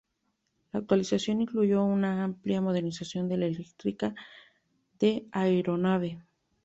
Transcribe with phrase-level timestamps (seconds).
[0.73, 4.15] La actualización incluyó una amplia modernización de la electrónica
[4.99, 6.23] de la aeronave.